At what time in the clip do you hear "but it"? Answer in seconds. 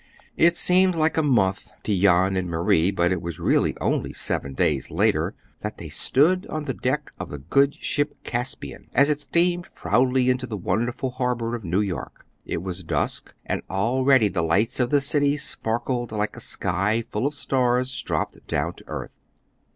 2.89-3.21